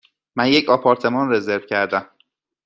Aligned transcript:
من 0.35 0.47
یک 0.47 0.69
آپارتمان 0.69 1.31
رزرو 1.31 1.65
کردم. 1.65 2.09